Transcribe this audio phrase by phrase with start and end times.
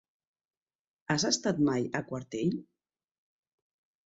[1.15, 2.57] Has estat mai a Quartell?